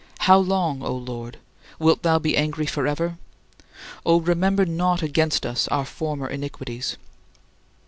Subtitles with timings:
[0.21, 1.37] How long, O Lord?
[1.77, 3.19] Wilt thou be angry forever?
[4.03, 6.97] Oh, remember not against us our former iniquities."